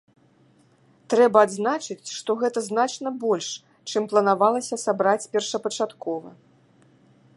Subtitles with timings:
[1.13, 3.49] Трэба адзначыць, што гэта значна больш,
[3.93, 6.29] чым планавалася сабраць першапачаткова.